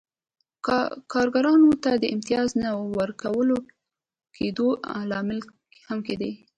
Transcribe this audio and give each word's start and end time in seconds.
کارګرانو 1.13 1.71
ته 1.83 1.91
د 2.01 2.03
امتیاز 2.15 2.49
د 2.53 2.57
نه 2.63 2.69
ورکول 2.97 3.49
کېدو 4.35 4.67
لامل 5.09 5.39
هم 5.87 5.99
کېده. 6.07 6.31